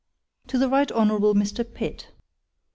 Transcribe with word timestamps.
TO 0.47 0.57
THE 0.57 0.67
RIGHT 0.67 0.91
HONOURABLE 0.91 1.35
M 1.37 1.43
r. 1.43 1.63
P 1.63 1.85
I 1.85 1.89
T 1.89 1.93
T. 1.99 2.05